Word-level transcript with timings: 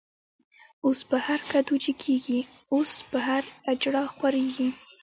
اوس 0.85 0.99
په 1.09 1.17
هر 1.25 1.39
کدو 1.51 1.73
جګيږی، 1.83 2.39
اوس 2.73 2.91
په 3.09 3.17
هر” 3.27 3.43
اجړا” 3.71 4.03
خوريږی 4.15 4.69